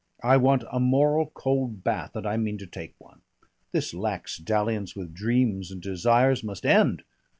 [0.23, 3.21] I want a moral cold bath and I mean to take one.
[3.71, 7.03] This lax dalliance with dreams and desires must end.